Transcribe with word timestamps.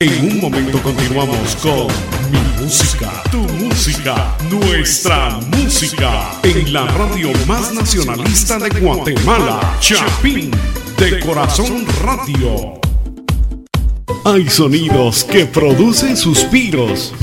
En 0.00 0.32
un 0.32 0.40
momento 0.40 0.82
continuamos 0.82 1.54
con 1.62 1.86
Mi 2.32 2.64
Música, 2.64 3.22
Tu 3.30 3.38
Música, 3.38 4.36
Nuestra 4.50 5.38
Música, 5.56 6.32
en 6.42 6.72
la 6.72 6.84
radio 6.86 7.30
más 7.46 7.72
nacionalista 7.72 8.58
de 8.58 8.70
Guatemala, 8.80 9.76
Chapín, 9.78 10.50
de 10.98 11.20
Corazón 11.20 11.86
Radio. 12.02 12.80
Hay 14.24 14.50
sonidos 14.50 15.22
que 15.22 15.46
producen 15.46 16.16
suspiros. 16.16 17.14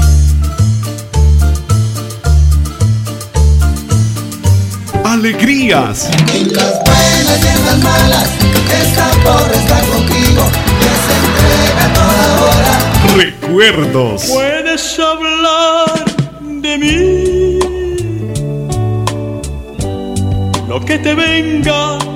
Alegrías. 5.03 6.09
En 6.33 6.53
las 6.53 6.81
buenas 6.85 7.43
y 7.43 7.47
en 7.47 7.65
las 7.65 7.79
malas, 7.79 8.29
esta 8.81 9.11
porra 9.25 9.55
está 9.55 9.79
contigo, 9.81 10.45
que 10.79 11.40
Recuerdos. 13.15 14.25
Puedes 14.25 14.99
hablar 14.99 16.05
de 16.41 16.77
mí. 16.77 17.59
Lo 20.67 20.79
que 20.85 20.97
te 20.99 21.13
venga. 21.15 22.10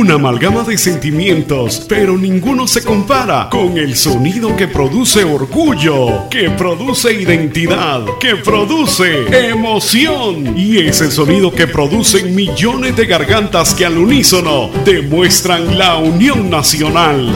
Una 0.00 0.14
amalgama 0.14 0.62
de 0.62 0.78
sentimientos, 0.78 1.84
pero 1.86 2.16
ninguno 2.16 2.66
se 2.66 2.82
compara 2.82 3.50
con 3.50 3.76
el 3.76 3.94
sonido 3.94 4.56
que 4.56 4.66
produce 4.66 5.24
orgullo, 5.24 6.26
que 6.30 6.48
produce 6.48 7.12
identidad, 7.12 8.06
que 8.18 8.36
produce 8.36 9.26
emoción. 9.50 10.58
Y 10.58 10.78
ese 10.78 11.10
sonido 11.10 11.52
que 11.52 11.66
producen 11.66 12.34
millones 12.34 12.96
de 12.96 13.04
gargantas 13.04 13.74
que 13.74 13.84
al 13.84 13.98
unísono 13.98 14.70
demuestran 14.86 15.76
la 15.76 15.98
unión 15.98 16.48
nacional. 16.48 17.34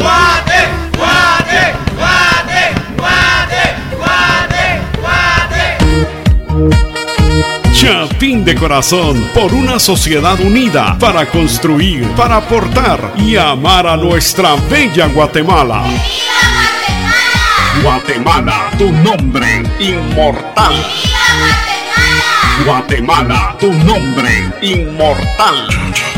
Chapín 7.74 8.44
de 8.44 8.54
corazón 8.54 9.28
por 9.34 9.52
una 9.52 9.80
sociedad 9.80 10.38
unida 10.38 10.96
para 10.96 11.26
construir, 11.26 12.06
para 12.12 12.36
aportar 12.36 13.14
y 13.18 13.34
amar 13.34 13.88
a 13.88 13.96
nuestra 13.96 14.54
bella 14.70 15.06
Guatemala. 15.08 15.82
Guatemala, 17.82 18.70
tu 18.78 18.92
nombre 18.92 19.64
inmortal. 19.80 20.74
Guatemala, 22.64 23.56
tu 23.58 23.72
nombre 23.72 24.30
inmortal. 24.62 26.13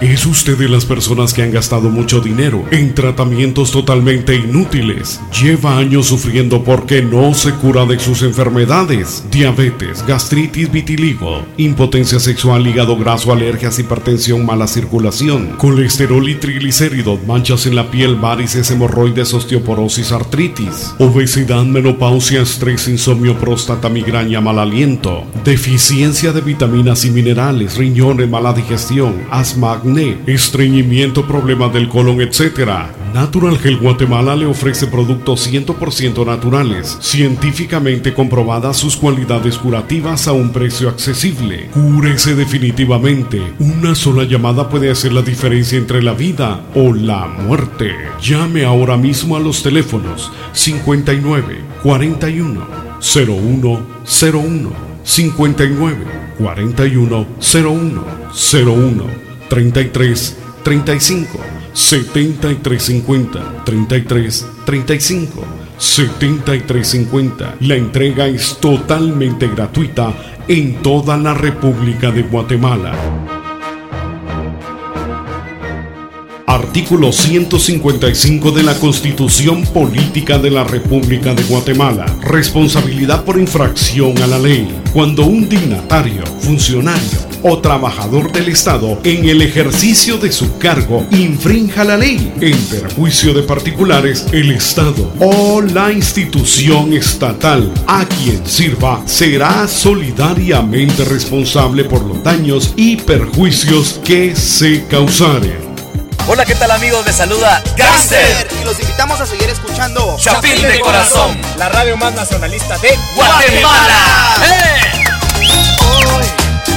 ¿Es 0.00 0.24
usted 0.24 0.56
de 0.56 0.70
las 0.70 0.86
personas 0.86 1.34
que 1.34 1.42
han 1.42 1.52
gastado 1.52 1.90
mucho 1.90 2.20
dinero 2.20 2.64
en 2.70 2.94
tratamientos 2.94 3.70
totalmente 3.70 4.34
inútiles? 4.34 5.20
Lleva 5.42 5.76
años 5.76 6.06
sufriendo 6.06 6.64
porque 6.64 7.02
no 7.02 7.34
se 7.34 7.52
cura 7.52 7.84
de 7.84 7.98
sus 7.98 8.22
enfermedades. 8.22 9.22
Diabetes, 9.30 10.02
gastritis, 10.06 10.72
vitiligo, 10.72 11.44
impotencia 11.58 12.18
sexual, 12.18 12.66
hígado 12.66 12.96
graso, 12.96 13.30
alergias, 13.30 13.78
hipertensión, 13.78 14.46
mala 14.46 14.68
circulación, 14.68 15.48
colesterol 15.58 16.26
y 16.30 16.36
triglicéridos, 16.36 17.22
manchas 17.26 17.66
en 17.66 17.76
la 17.76 17.90
piel, 17.90 18.14
varices, 18.14 18.70
hemorroides, 18.70 19.34
osteoporosis, 19.34 20.12
artritis, 20.12 20.94
obesidad, 20.98 21.64
menopausia, 21.64 22.40
estrés, 22.40 22.88
insomnio, 22.88 23.38
próstata, 23.38 23.90
migraña, 23.90 24.40
mal 24.40 24.60
aliento, 24.60 25.24
deficiencia 25.44 26.32
de 26.32 26.40
vitaminas 26.40 27.04
y 27.04 27.10
minerales, 27.10 27.76
riñones, 27.76 28.30
mala 28.30 28.54
digestión, 28.54 29.24
asma, 29.30 29.82
estreñimiento, 30.26 31.26
problemas 31.26 31.72
del 31.72 31.88
colon, 31.88 32.20
etc. 32.20 32.70
Natural 33.14 33.58
Gel 33.58 33.78
Guatemala 33.78 34.36
le 34.36 34.46
ofrece 34.46 34.86
productos 34.86 35.50
100% 35.50 36.24
naturales, 36.24 36.98
científicamente 37.00 38.14
comprobadas 38.14 38.76
sus 38.76 38.96
cualidades 38.96 39.58
curativas 39.58 40.28
a 40.28 40.32
un 40.32 40.52
precio 40.52 40.88
accesible. 40.88 41.68
Cúrese 41.72 42.34
definitivamente. 42.34 43.40
Una 43.58 43.94
sola 43.94 44.24
llamada 44.24 44.68
puede 44.68 44.90
hacer 44.90 45.12
la 45.12 45.22
diferencia 45.22 45.78
entre 45.78 46.02
la 46.02 46.12
vida 46.12 46.62
o 46.74 46.92
la 46.92 47.26
muerte. 47.26 47.94
Llame 48.22 48.64
ahora 48.64 48.96
mismo 48.96 49.36
a 49.36 49.40
los 49.40 49.62
teléfonos 49.62 50.30
59 50.52 51.58
41 51.82 52.66
01 53.00 53.86
01 54.32 54.72
59 55.04 55.96
41 56.38 57.26
01 57.40 58.04
01 58.52 59.29
33 59.50 60.36
35 60.62 61.38
73 61.72 62.82
50 62.82 63.64
33 63.64 64.46
35 64.64 65.44
73 65.76 66.88
50 66.88 67.56
La 67.60 67.74
entrega 67.74 68.28
es 68.28 68.58
totalmente 68.60 69.48
gratuita 69.48 70.14
en 70.46 70.82
toda 70.82 71.16
la 71.16 71.34
República 71.34 72.10
de 72.10 72.22
Guatemala. 72.22 73.39
Artículo 76.70 77.10
155 77.10 78.52
de 78.52 78.62
la 78.62 78.76
Constitución 78.78 79.64
Política 79.64 80.38
de 80.38 80.52
la 80.52 80.62
República 80.62 81.34
de 81.34 81.42
Guatemala. 81.42 82.06
Responsabilidad 82.22 83.24
por 83.24 83.40
infracción 83.40 84.16
a 84.22 84.28
la 84.28 84.38
ley. 84.38 84.72
Cuando 84.92 85.26
un 85.26 85.48
dignatario, 85.48 86.24
funcionario 86.38 87.18
o 87.42 87.58
trabajador 87.58 88.30
del 88.30 88.50
Estado 88.50 89.00
en 89.02 89.28
el 89.28 89.42
ejercicio 89.42 90.16
de 90.18 90.30
su 90.30 90.58
cargo 90.58 91.04
infrinja 91.10 91.82
la 91.82 91.96
ley 91.96 92.32
en 92.40 92.56
perjuicio 92.56 93.34
de 93.34 93.42
particulares, 93.42 94.26
el 94.30 94.52
Estado 94.52 95.12
o 95.18 95.60
la 95.60 95.90
institución 95.90 96.92
estatal 96.92 97.68
a 97.88 98.06
quien 98.06 98.46
sirva 98.46 99.02
será 99.06 99.66
solidariamente 99.66 101.04
responsable 101.04 101.82
por 101.82 102.04
los 102.04 102.22
daños 102.22 102.74
y 102.76 102.94
perjuicios 102.94 104.00
que 104.04 104.36
se 104.36 104.84
causaren. 104.86 105.69
Hola, 106.32 106.44
¿qué 106.44 106.54
tal 106.54 106.70
amigos? 106.70 107.04
Les 107.04 107.16
saluda 107.16 107.60
Gangster. 107.76 108.46
Y 108.60 108.64
los 108.64 108.78
invitamos 108.78 109.20
a 109.20 109.26
seguir 109.26 109.50
escuchando 109.50 110.16
Chapín 110.16 110.62
de 110.62 110.78
Corazón, 110.78 111.36
la 111.58 111.68
radio 111.68 111.96
más 111.96 112.14
nacionalista 112.14 112.78
de 112.78 112.96
Guatemala. 113.16 114.36
¡Eh! 114.44 115.04
Hoy, 116.06 116.24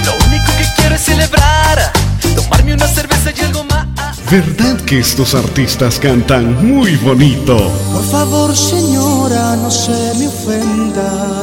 lo 0.06 0.16
único 0.26 0.52
que 0.58 0.66
quiero 0.76 0.96
es 0.96 1.02
celebrar, 1.04 1.92
tomarme 2.36 2.74
una 2.74 2.88
cerveza 2.88 3.30
y 3.30 3.42
algo 3.42 3.64
más. 3.66 3.86
¿Verdad 4.32 4.82
que 4.88 4.98
estos 4.98 5.36
artistas 5.36 6.00
cantan 6.00 6.66
muy 6.68 6.96
bonito? 6.96 7.56
Por 7.94 8.10
favor, 8.10 8.58
señora, 8.58 9.56
no 9.56 9.70
se 9.70 10.16
me 10.18 10.30
ofenda. 10.30 11.43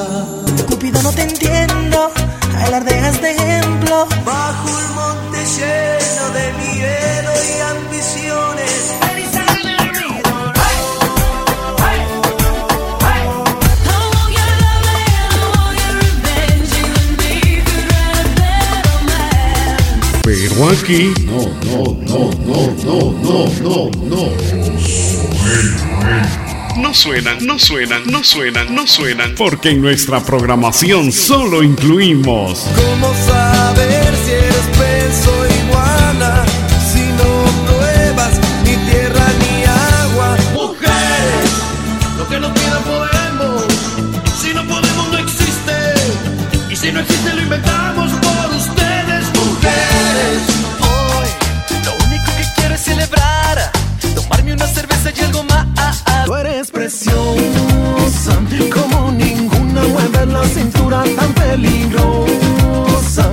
No, 20.61 20.67
no, 20.67 20.77
no, 22.05 22.31
no, 22.45 22.61
no, 22.85 22.99
no, 23.23 23.49
no, 23.63 23.91
no. 24.05 24.29
No 26.77 26.93
suenan, 26.93 27.47
no 27.47 27.59
suenan, 27.59 28.03
no 28.05 28.23
suenan, 28.23 28.75
no 28.75 28.87
suenan, 28.87 29.35
porque 29.37 29.71
en 29.71 29.81
nuestra 29.81 30.21
programación 30.21 31.13
solo 31.13 31.63
incluimos 31.63 32.67
¿Cómo 32.77 33.15
saber 33.27 34.15
si 34.27 34.33
eres 34.33 34.67
peso 34.79 35.40
peligrosa. 61.51 63.33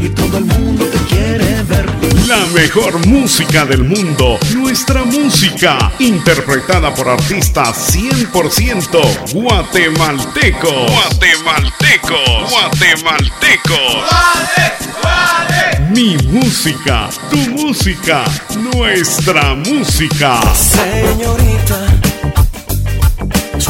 Y 0.00 0.08
todo 0.10 0.38
el 0.38 0.44
mundo 0.44 0.84
te 0.84 0.98
quiere 1.14 1.62
ver. 1.64 1.86
la 2.26 2.44
mejor 2.54 3.04
música 3.06 3.64
del 3.64 3.84
mundo, 3.84 4.38
nuestra 4.54 5.04
música, 5.04 5.90
interpretada 5.98 6.94
por 6.94 7.08
artistas 7.08 7.94
100% 7.94 9.32
guatemaltecos. 9.32 10.92
Guatemaltecos, 10.92 12.50
guatemaltecos. 12.50 13.94
Guate, 14.08 14.72
guate, 15.02 15.80
Mi 15.90 16.16
música, 16.28 17.08
tu 17.30 17.38
música, 17.38 18.24
nuestra 18.72 19.54
música. 19.54 20.40
Señorita, 20.54 22.07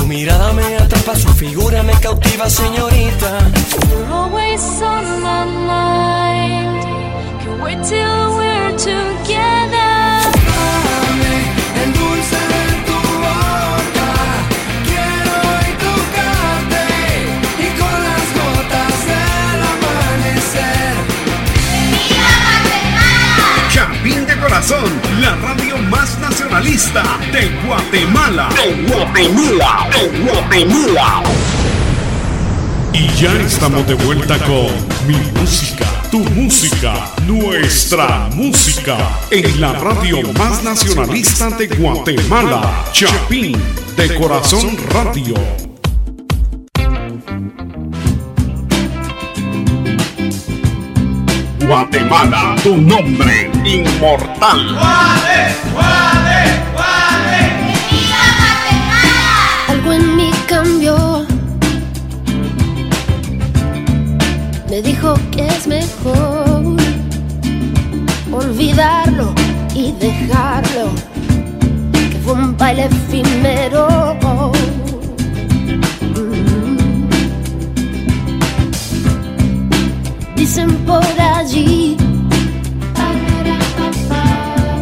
mirada 0.09 0.53
me 0.55 0.77
atrapa, 0.77 1.15
su 1.15 1.29
figura 1.35 1.83
me 1.83 1.93
cautiva, 2.01 2.49
señorita. 2.49 3.31
You're 3.91 4.13
always 4.13 4.63
on 4.83 5.05
my 5.21 5.45
mind. 5.45 6.85
Can't 7.43 7.63
wait 7.63 7.83
till 7.85 8.37
we're 8.39 8.77
together. 8.79 9.88
Corazón, 24.49 24.91
la 25.21 25.37
radio 25.37 25.77
más 25.91 26.19
nacionalista 26.21 27.03
de 27.33 27.51
Guatemala. 27.67 28.49
De 28.55 28.91
Guatemala, 28.91 29.91
de 29.93 30.21
Guatemala. 30.21 31.23
Y 32.95 33.09
ya 33.21 33.31
estamos 33.43 33.87
de 33.87 33.93
vuelta 33.93 34.39
con 34.39 34.69
Mi 35.07 35.17
Música, 35.39 35.85
Tu 36.11 36.21
Música, 36.21 37.11
Nuestra 37.27 38.31
Música, 38.33 38.97
en 39.31 39.61
la 39.61 39.75
radio 39.75 40.23
más 40.33 40.65
nacionalista 40.65 41.51
de 41.51 41.67
Guatemala, 41.67 42.87
Chapín 42.93 43.55
de 43.99 44.15
Corazón 44.15 44.79
Radio. 44.89 45.68
Guatemala, 51.69 52.57
tu 52.63 52.79
nombre 52.79 53.51
inmortal. 53.63 54.75
Algo 59.69 59.93
en 59.93 60.17
mí 60.17 60.31
cambió. 60.47 61.27
Me 64.71 64.81
dijo 64.81 65.15
que 65.31 65.47
es 65.47 65.67
mejor 65.67 66.79
olvidarlo 68.33 69.35
y 69.75 69.93
dejarlo. 69.93 70.89
Que 71.93 72.19
fue 72.25 72.33
un 72.33 72.57
baile 72.57 72.87
efímero. 72.87 74.15
Por 80.67 81.21
allí 81.21 81.97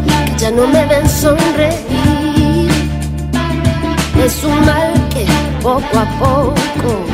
que 0.07 0.39
ya 0.39 0.51
no 0.51 0.67
me 0.67 0.87
ven 0.87 1.07
sonreír. 1.07 2.71
Es 4.25 4.43
un 4.43 4.59
mal 4.65 4.93
que 5.11 5.27
poco 5.63 5.99
a 5.99 6.07
poco 6.19 7.05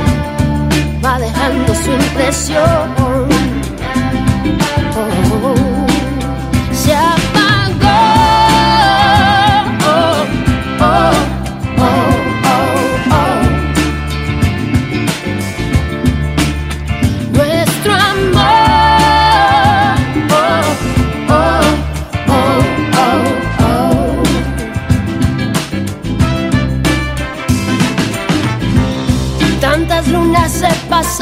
va 1.04 1.18
dejando 1.18 1.74
su 1.74 1.90
impresión. 1.90 3.31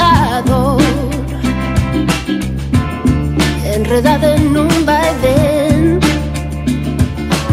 Pasado 0.00 0.78
enredada 3.74 4.34
en 4.36 4.56
un 4.56 4.86
vaivén 4.86 6.00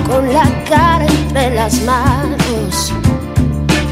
con 0.07 0.23
la 0.33 0.47
cara 0.69 1.05
entre 1.05 1.55
las 1.55 1.81
manos 1.83 2.93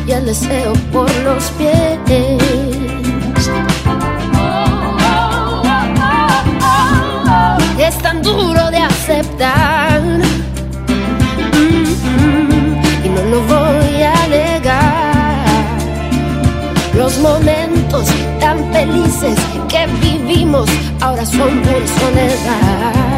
y 0.08 0.12
el 0.12 0.26
deseo 0.26 0.74
por 0.94 1.10
los 1.28 1.44
pies. 1.58 2.00
Es 7.78 7.98
tan 8.00 8.22
duro 8.24 8.72
de 8.72 8.78
aceptar 8.78 10.02
y 13.04 13.10
no 13.10 13.24
lo 13.32 13.40
voy 13.54 14.02
a 14.02 14.28
negar. 14.28 15.46
Los 16.96 17.20
momentos 17.20 18.08
felices 18.96 19.38
que 19.68 19.86
vivimos 20.02 20.70
ahora 21.02 21.26
son 21.26 21.50
pura 21.62 21.88
soledad. 21.88 23.15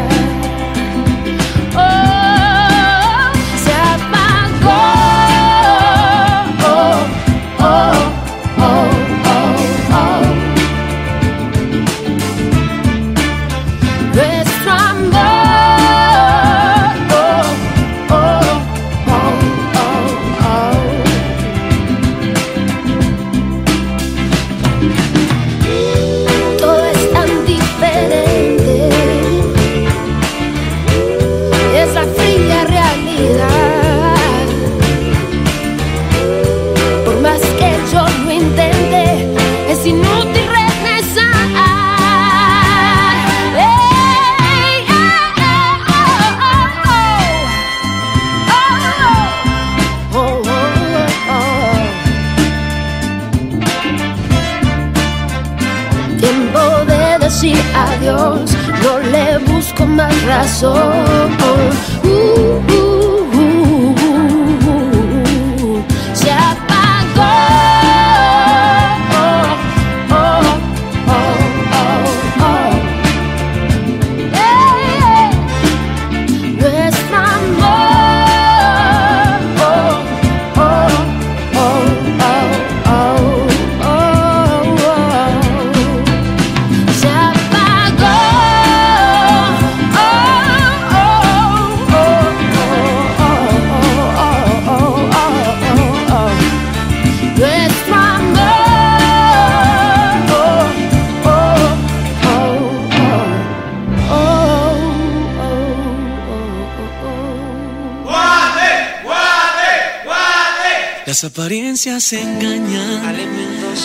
Apariencias 111.78 112.12
engañan. 112.12 113.16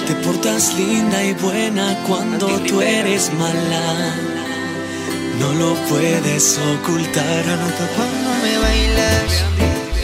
Te 0.07 0.15
portas 0.25 0.73
linda 0.75 1.23
y 1.23 1.33
buena 1.33 1.95
cuando 2.07 2.47
tú 2.62 2.81
eres 2.81 3.31
mala. 3.33 4.15
No 5.39 5.53
lo 5.53 5.75
puedes 5.89 6.57
ocultar. 6.57 7.43
Cuando 7.95 8.29
me 8.41 8.57
bailas, 8.57 9.43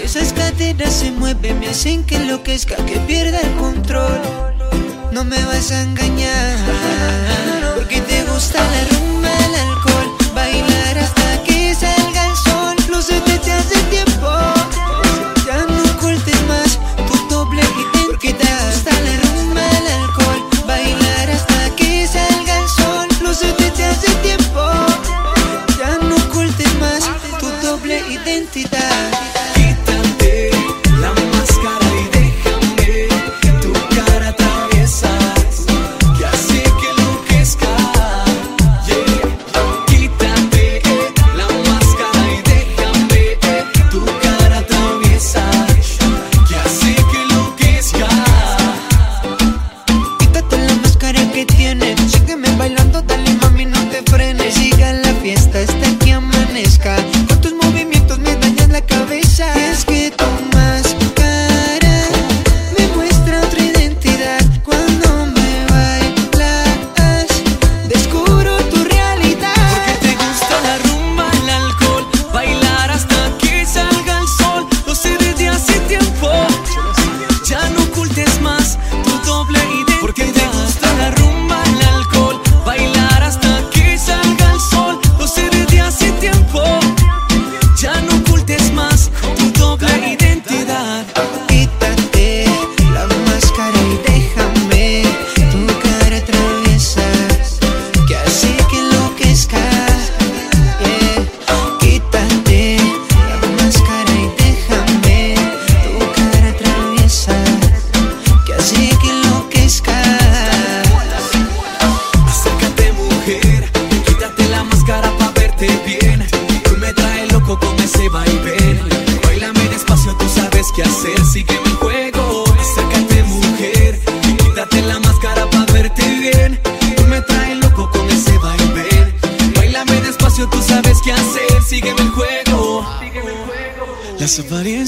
esas 0.04 0.34
caderas 0.34 0.94
se 0.94 1.12
mueven, 1.12 1.60
me 1.60 1.70
hacen 1.70 2.04
que 2.04 2.18
enloquezca, 2.18 2.76
que 2.86 3.00
pierda 3.08 3.40
el 3.40 3.54
control. 3.56 4.22
No 5.12 5.24
me 5.24 5.44
vas 5.46 5.72
a 5.72 5.82
engañar, 5.82 6.58
porque 7.76 8.02
te 8.02 8.24
gusta 8.26 8.60
la 8.60 8.99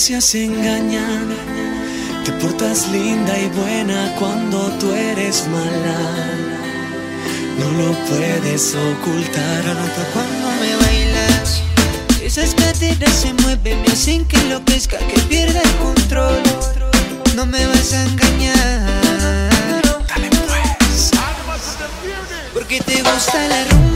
apariencias 0.01 0.34
engañan 0.34 1.29
Te 2.25 2.31
portas 2.34 2.89
linda 2.89 3.38
y 3.38 3.50
buena 3.50 4.15
cuando 4.17 4.58
tú 4.79 4.91
eres 4.93 5.48
mala 5.48 5.98
no 7.60 7.70
lo 7.70 7.91
puedes 8.08 8.74
ocultar. 8.74 9.63
Cuando 10.13 10.48
me 10.62 10.75
bailas, 10.77 11.62
esas 12.24 12.55
caderas 12.55 13.13
se 13.13 13.34
mueven, 13.34 13.81
me 13.81 13.88
hacen 13.91 14.25
que 14.25 14.38
enloquezca, 14.38 14.98
que 14.98 15.20
pierda 15.29 15.62
el 15.62 15.75
control. 15.75 16.41
No 17.36 17.46
me 17.46 17.67
vas 17.67 17.93
a 17.93 18.03
engañar. 18.03 19.81
Dale 20.08 20.29
pues. 20.48 21.12
Porque 22.53 22.79
te 22.79 23.03
gusta 23.03 23.48
la 23.48 23.65
rumba, 23.65 23.91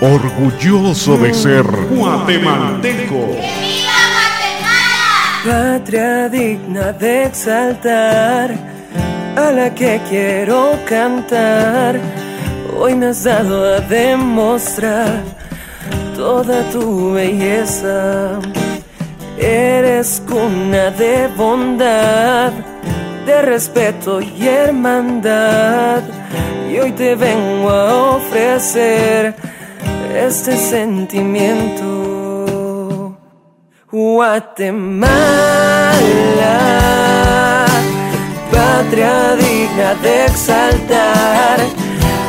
Orgulloso 0.00 1.16
de 1.16 1.34
ser 1.34 1.64
guatemalteco. 1.64 3.34
Patria 5.44 6.28
digna 6.28 6.92
de 6.92 7.24
exaltar, 7.24 8.54
a 9.34 9.50
la 9.50 9.74
que 9.74 10.00
quiero 10.08 10.78
cantar. 10.88 11.98
Hoy 12.78 12.94
me 12.94 13.06
has 13.06 13.24
dado 13.24 13.74
a 13.74 13.80
demostrar 13.80 15.24
toda 16.14 16.62
tu 16.70 17.14
belleza. 17.14 18.38
Eres 19.36 20.22
cuna 20.28 20.92
de 20.92 21.26
bondad, 21.36 22.52
de 23.26 23.42
respeto 23.42 24.20
y 24.20 24.46
hermandad. 24.46 26.02
Y 26.70 26.78
hoy 26.78 26.92
te 26.92 27.16
vengo 27.16 27.68
a 27.68 28.16
ofrecer 28.16 29.47
este 30.16 30.56
sentimiento. 30.56 31.88
Guatemala, 33.90 35.08
patria 38.50 39.36
digna 39.36 39.94
de 40.02 40.26
exaltar, 40.26 41.58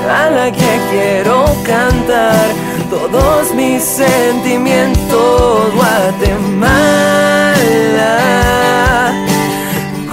a 0.10 0.30
la 0.30 0.52
que 0.52 0.80
quiero 0.90 1.46
cantar 1.66 2.48
todos 2.90 3.54
mis 3.54 3.84
sentimientos. 3.84 5.74
Guatemala, 5.76 6.74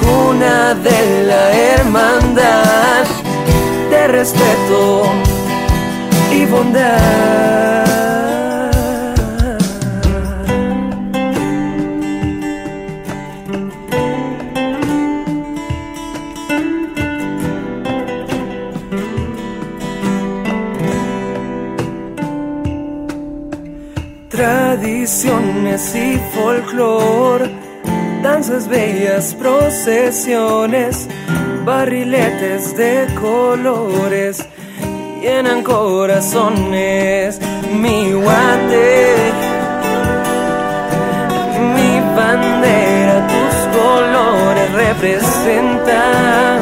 cuna 0.00 0.74
de 0.74 1.24
la 1.24 1.52
hermandad, 1.52 3.04
de 3.90 4.08
respeto 4.08 5.35
y 6.36 6.44
bondad. 6.46 7.86
Tradiciones 24.28 25.94
y 25.94 26.18
folclor, 26.34 27.48
danzas 28.22 28.68
bellas, 28.68 29.34
procesiones, 29.34 31.08
barriletes 31.64 32.76
de 32.76 33.06
colores 33.18 34.46
llenan 35.26 35.62
corazones. 35.62 37.40
Mi 37.82 38.12
guate, 38.12 39.16
mi 41.74 41.90
bandera, 42.16 43.16
tus 43.32 43.54
colores 43.76 44.68
representan 44.84 46.58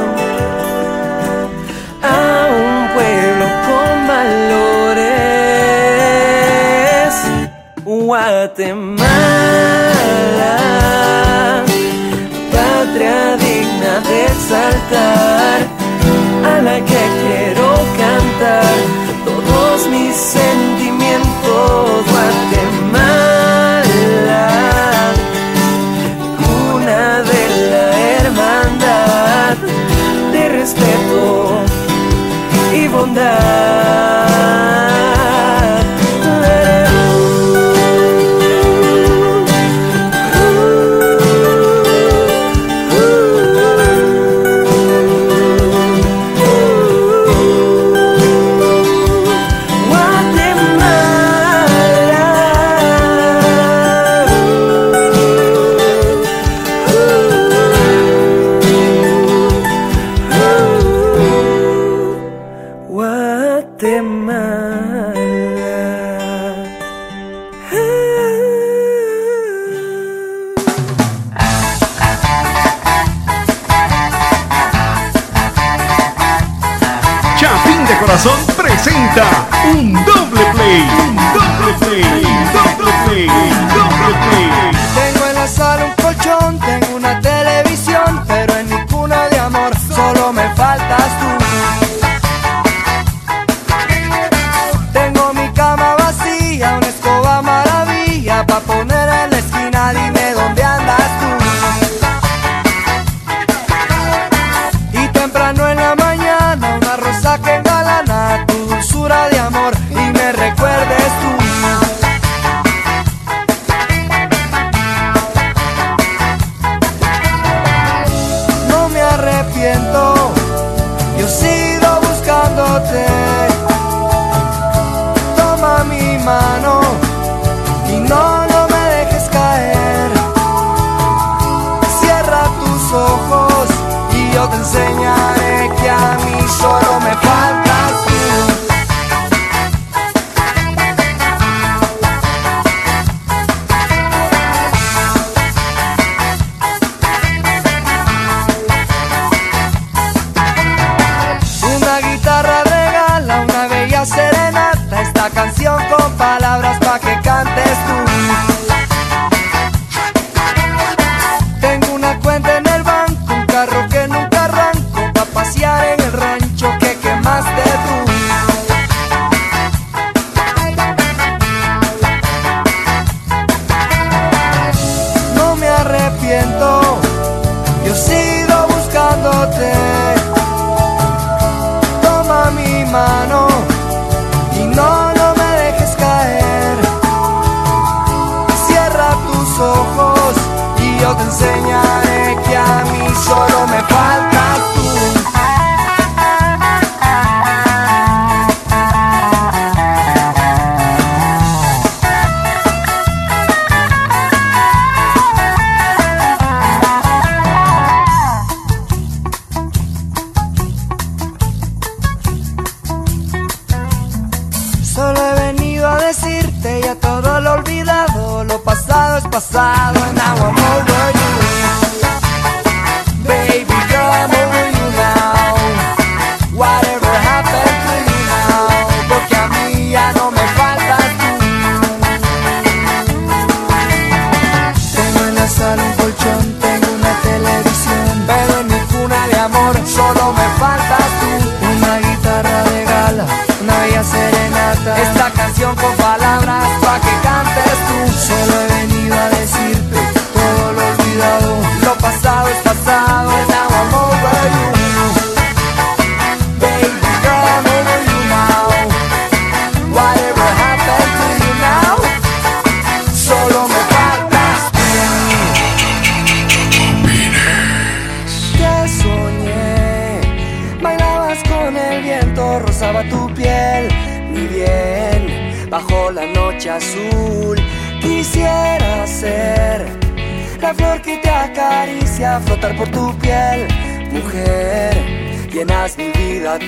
a 2.03 2.15
un 2.67 2.77
pueblo 2.95 3.47
con 3.69 3.93
valores. 4.15 5.15
Guatemala, 7.85 9.34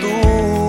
tudo. 0.07 0.66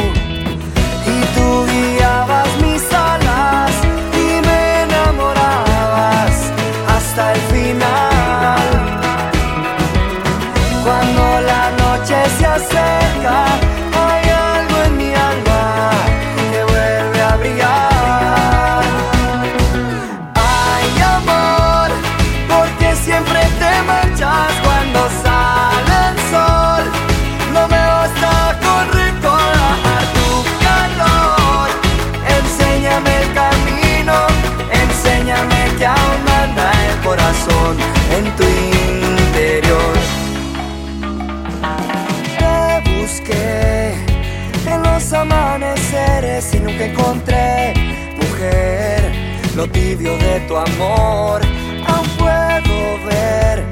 amor. 50.74 51.42
Aún 51.88 52.08
puedo 52.18 53.06
ver 53.06 53.64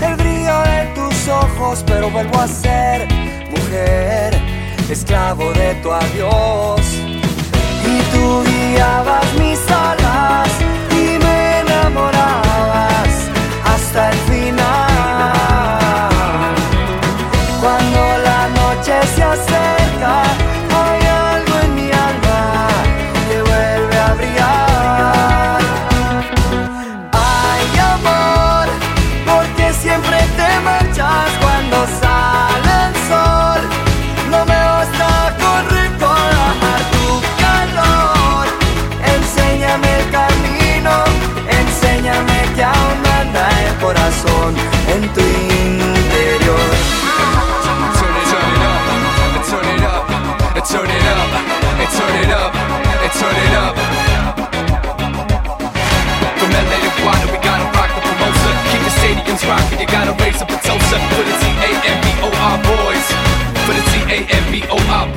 el 0.00 0.16
brillo 0.16 0.58
de 0.62 0.86
tus 0.94 1.28
ojos, 1.28 1.84
pero 1.86 2.10
vuelvo 2.10 2.38
a 2.38 2.48
ser 2.48 3.08
mujer, 3.50 4.34
esclavo 4.90 5.52
de 5.52 5.74
tu 5.82 5.92
adiós. 5.92 6.80
Y 7.84 7.96
tu 8.12 8.42
día 8.42 9.02
va 9.06 9.18
a 9.18 9.31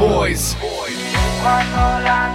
boys. 0.08 0.54
boys. 0.56 2.35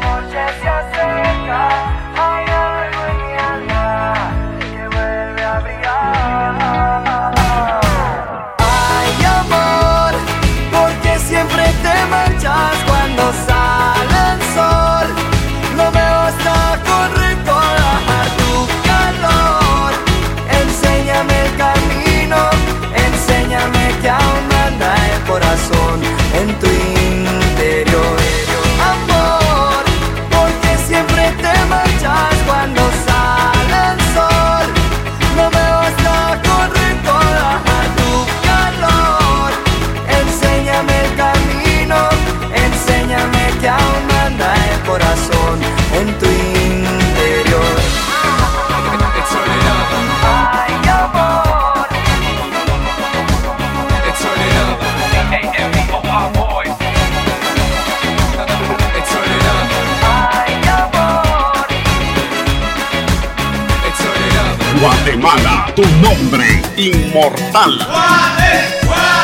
Guatemala, 64.81 65.71
tu 65.77 65.83
nombre 66.01 66.63
inmortal. 66.79 67.87
¡Guatemala! 67.87 69.20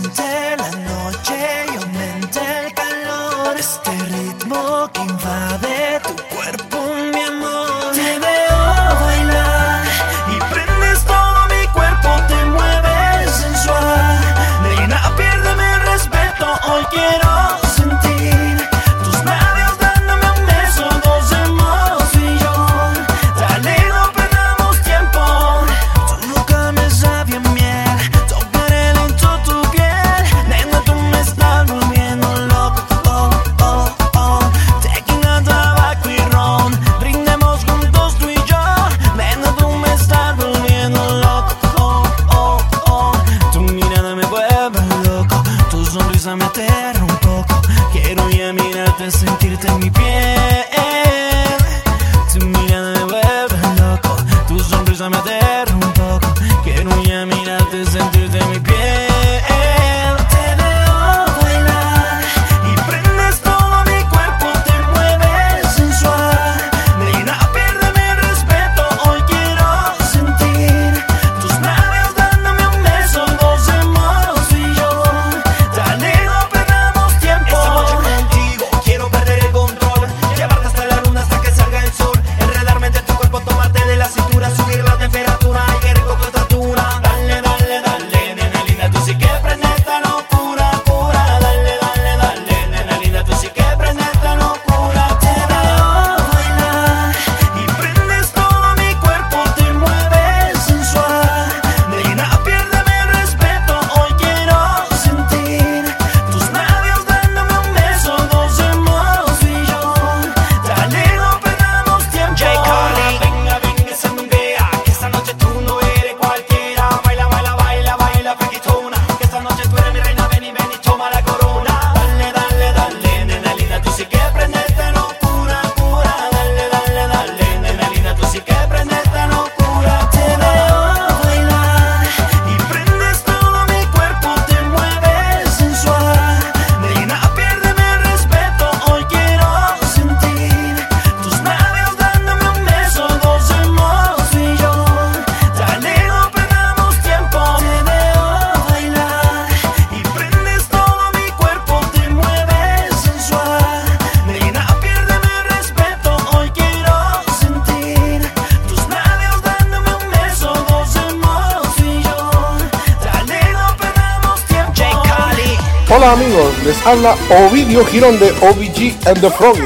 habla 166.92 167.16
Ovidio 167.46 167.87
Girón 167.87 168.18
de 168.18 168.31
OVG 168.33 169.09
and 169.09 169.20
the 169.20 169.31
Frogs. 169.31 169.59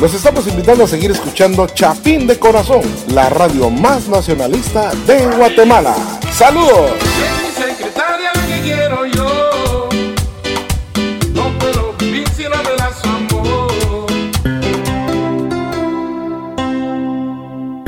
Los 0.00 0.14
estamos 0.14 0.48
invitando 0.48 0.82
a 0.82 0.88
seguir 0.88 1.12
escuchando 1.12 1.66
Chapín 1.68 2.26
de 2.26 2.36
Corazón, 2.38 2.82
la 3.08 3.28
radio 3.28 3.70
más 3.70 4.08
nacionalista 4.08 4.90
de 5.06 5.26
Guatemala. 5.36 5.94
¡Saludos! 6.32 6.90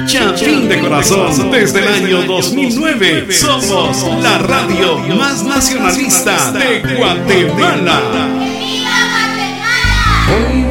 Chapín 0.07 0.69
de 0.69 0.79
Corazón, 0.79 1.51
desde 1.51 1.81
el 1.81 1.89
año 1.89 2.23
2009, 2.23 3.33
somos 3.33 4.05
la 4.23 4.39
radio 4.39 4.99
más 5.17 5.43
nacionalista 5.43 6.53
de 6.53 6.97
Guatemala 6.97 8.34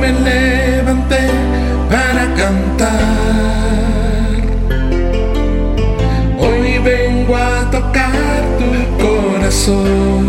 me 0.03 0.11
levanté 0.11 1.23
para 1.89 2.23
cantar. 2.35 2.89
Hoy 6.37 6.77
vengo 6.79 7.33
a 7.35 7.71
tocar 7.71 8.41
tu 8.59 8.69
corazón. 9.05 10.25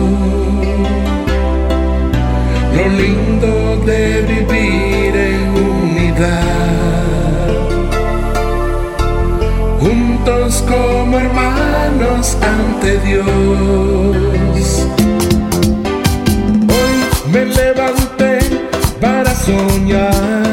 Lo 2.76 2.84
lindo 3.02 3.50
de 3.84 4.22
vivir 4.32 5.12
en 5.32 5.42
unidad. 5.72 6.44
Juntos 9.80 10.64
como 10.68 11.18
hermanos 11.18 12.36
ante 12.54 12.90
Dios. 13.00 13.26
Hoy 16.74 16.96
me 17.32 17.44
levanté. 17.46 18.03
soñar 19.44 20.43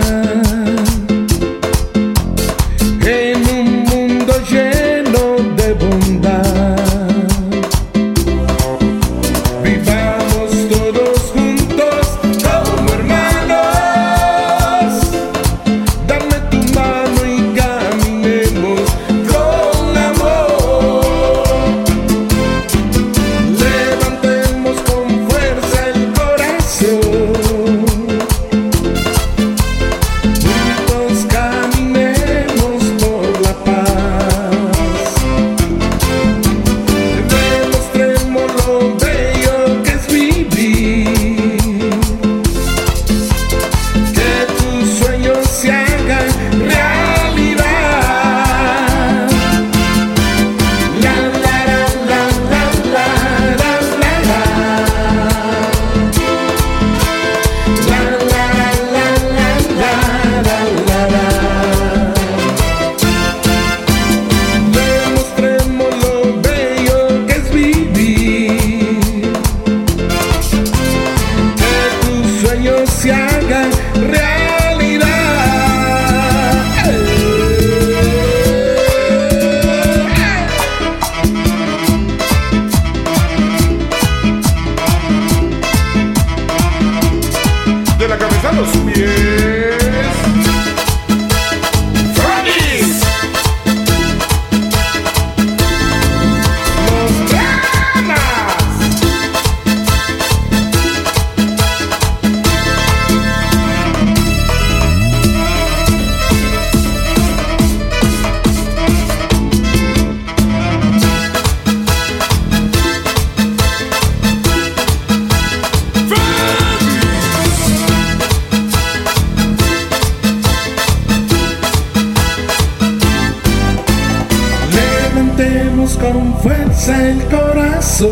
el 126.92 127.24
corazón. 127.26 128.12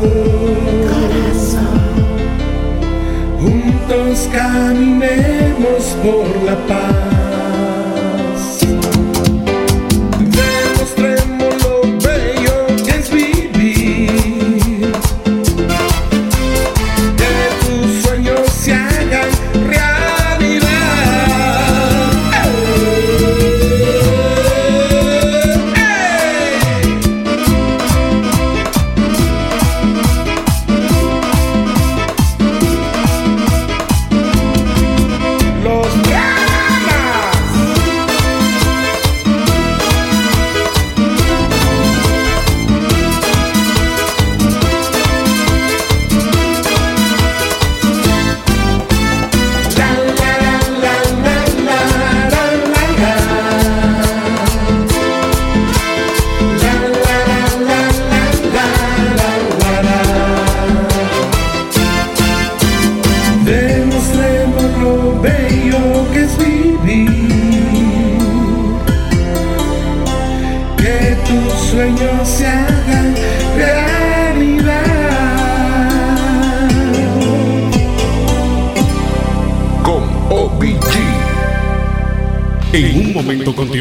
Juntos 3.40 4.30
caminemos 4.32 5.84
por 6.04 6.44
la 6.44 6.56
paz. 6.68 7.19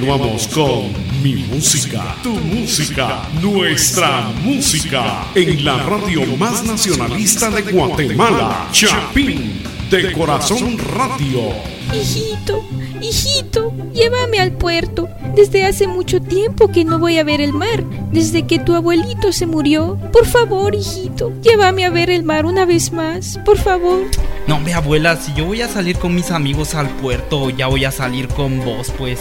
Continuamos 0.09 0.49
con 0.49 1.23
Mi 1.23 1.35
Música, 1.35 2.17
Tu 2.23 2.31
Música, 2.31 3.29
Nuestra 3.43 4.31
Música, 4.43 5.27
en 5.35 5.63
la 5.63 5.83
radio 5.83 6.25
más 6.39 6.65
nacionalista 6.65 7.51
de 7.51 7.61
Guatemala, 7.71 8.69
Chapín, 8.73 9.63
de 9.91 10.11
Corazón 10.13 10.79
Radio. 10.79 11.53
Hijito, 11.93 12.65
hijito, 13.03 13.75
llévame 13.93 14.41
al 14.41 14.53
puerto. 14.53 15.11
Desde 15.35 15.65
hace 15.65 15.87
mucho 15.87 16.23
tiempo 16.23 16.69
que 16.69 16.87
no 16.87 16.99
voy 16.99 17.19
a 17.19 17.25
ver 17.25 17.43
el 17.43 17.53
mar. 17.53 17.85
Desde 18.11 18.47
que 18.47 18.59
tu 18.59 18.75
abuelito 18.75 19.33
se 19.33 19.47
murió. 19.47 19.99
Por 20.11 20.27
favor, 20.27 20.75
hijito, 20.75 21.33
llévame 21.43 21.85
a 21.85 21.91
ver 21.91 22.09
el 22.09 22.25
mar 22.25 22.47
una 22.47 22.65
vez 22.65 22.93
más. 22.93 23.39
Por 23.45 23.59
favor. 23.59 24.07
No, 24.47 24.57
hombre, 24.57 24.73
abuela, 24.73 25.17
si 25.17 25.35
yo 25.35 25.45
voy 25.45 25.61
a 25.61 25.69
salir 25.69 25.99
con 25.99 26.15
mis 26.15 26.31
amigos 26.31 26.75
al 26.75 26.89
puerto, 26.97 27.51
ya 27.51 27.67
voy 27.67 27.85
a 27.85 27.91
salir 27.91 28.29
con 28.29 28.65
vos, 28.65 28.91
pues. 28.97 29.21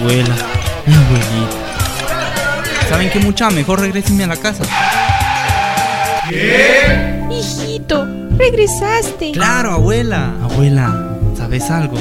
Abuela, 0.00 0.34
mi 0.86 0.94
abuelita. 0.94 2.88
¿Saben 2.88 3.10
qué 3.10 3.18
mucha? 3.20 3.50
Mejor 3.50 3.80
regresenme 3.80 4.24
a 4.24 4.28
la 4.28 4.36
casa. 4.36 4.64
Hijito, 7.30 8.06
regresaste. 8.36 9.32
Claro, 9.32 9.72
abuela. 9.72 10.32
Abuela, 10.42 11.18
¿sabes 11.36 11.70
algo? 11.70 11.98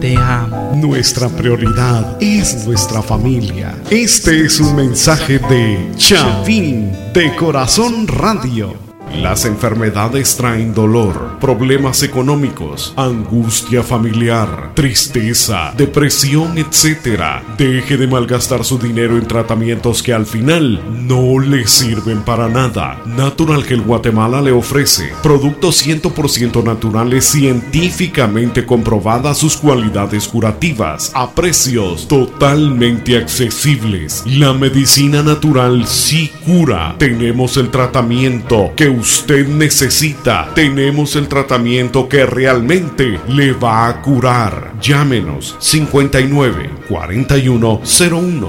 Te 0.00 0.16
amo. 0.16 0.72
Nuestra 0.74 1.28
prioridad 1.28 2.16
es 2.20 2.66
nuestra 2.66 3.00
familia. 3.00 3.74
Este 3.90 4.44
es 4.44 4.60
un 4.60 4.74
mensaje 4.74 5.38
de 5.38 5.92
Chapín, 5.96 6.92
de 7.14 7.34
Corazón 7.36 8.06
Radio. 8.08 8.85
Las 9.14 9.44
enfermedades 9.44 10.36
traen 10.36 10.74
dolor, 10.74 11.38
problemas 11.40 12.02
económicos, 12.02 12.92
angustia 12.96 13.82
familiar, 13.82 14.72
tristeza, 14.74 15.72
depresión, 15.76 16.58
etc. 16.58 17.42
Deje 17.56 17.96
de 17.96 18.06
malgastar 18.06 18.64
su 18.64 18.78
dinero 18.78 19.16
en 19.16 19.26
tratamientos 19.26 20.02
que 20.02 20.12
al 20.12 20.26
final 20.26 20.80
no 21.06 21.38
le 21.38 21.66
sirven 21.66 22.22
para 22.22 22.48
nada. 22.48 23.00
Natural 23.06 23.64
Health 23.66 23.86
Guatemala 23.86 24.42
le 24.42 24.52
ofrece 24.52 25.12
productos 25.22 25.86
100% 25.86 26.62
naturales 26.62 27.24
científicamente 27.24 28.66
comprobadas 28.66 29.38
sus 29.38 29.56
cualidades 29.56 30.28
curativas 30.28 31.12
a 31.14 31.30
precios 31.30 32.08
totalmente 32.08 33.16
accesibles. 33.16 34.24
La 34.26 34.52
medicina 34.52 35.22
natural 35.22 35.86
sí 35.86 36.30
cura. 36.44 36.96
Tenemos 36.98 37.56
el 37.56 37.70
tratamiento 37.70 38.72
que 38.76 38.95
usted 38.98 39.46
necesita. 39.46 40.50
Tenemos 40.54 41.16
el 41.16 41.28
tratamiento 41.28 42.08
que 42.08 42.26
realmente 42.26 43.20
le 43.28 43.52
va 43.52 43.88
a 43.88 44.02
curar. 44.02 44.75
Llámenos 44.80 45.56
59 45.58 46.70
41 46.88 47.80
01 48.10 48.48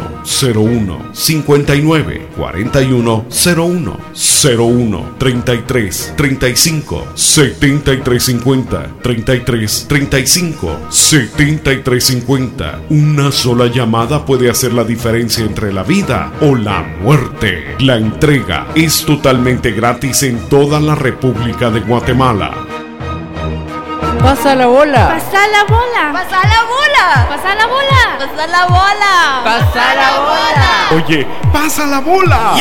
01 0.56 1.10
59 1.14 2.28
41 2.36 3.26
01 3.30 3.98
01 4.44 5.16
33 5.18 6.14
35 6.16 7.08
73 7.16 8.24
50 8.24 8.90
33 9.02 9.86
35 9.88 10.80
73 10.90 12.04
50 12.04 12.82
Una 12.90 13.32
sola 13.32 13.68
llamada 13.68 14.26
puede 14.26 14.50
hacer 14.50 14.74
la 14.74 14.84
diferencia 14.84 15.44
entre 15.46 15.74
la 15.74 15.84
vida 15.84 16.34
o 16.42 16.56
la 16.56 16.84
muerte. 17.02 17.76
La 17.80 17.98
entrega 17.98 18.68
es 18.76 19.06
totalmente 19.06 19.72
gratis 19.72 20.24
en 20.24 20.38
toda 20.50 20.80
la 20.80 20.96
República 20.96 21.70
de 21.70 21.82
Guatemala. 21.82 22.77
Pasa 24.28 24.56
la 24.56 24.66
bola. 24.68 25.08
Pasa 25.08 25.48
la 25.48 25.64
bola. 25.64 26.12
Pasa 26.12 26.42
la 26.52 26.62
bola. 26.68 27.28
Pasa 27.30 27.56
la 27.56 27.66
bola. 27.66 28.04
Pasa 28.20 28.46
la 28.46 28.66
bola. 28.66 29.42
Pasa 29.46 29.96
la 29.96 30.10
bola. 30.20 30.70
Oye, 30.92 31.26
pasa 31.54 31.86
la 31.86 32.02
bola. 32.02 32.54